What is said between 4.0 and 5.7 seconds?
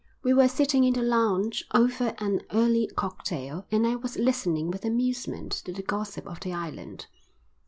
listening with amusement